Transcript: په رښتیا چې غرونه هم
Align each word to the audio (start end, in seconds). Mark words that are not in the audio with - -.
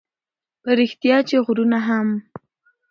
په 0.63 0.71
رښتیا 0.79 1.17
چې 1.27 1.35
غرونه 1.45 1.79
هم 1.87 2.07